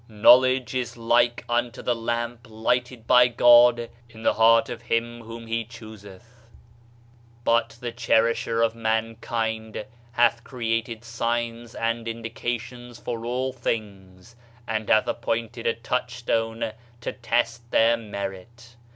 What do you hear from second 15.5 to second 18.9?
a touchstone to test their merit.